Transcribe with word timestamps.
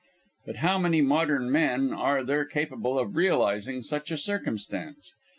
But 0.47 0.55
how 0.55 0.79
many 0.79 0.99
modern 1.01 1.51
men 1.51 1.93
are 1.93 2.23
there 2.23 2.43
capable 2.43 2.97
of 2.97 3.15
realising 3.15 3.83
such 3.83 4.09
a 4.09 4.17
circumstance? 4.17 5.13